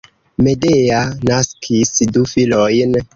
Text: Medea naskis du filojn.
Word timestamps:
Medea 0.45 1.01
naskis 1.31 1.93
du 2.17 2.25
filojn. 2.33 2.99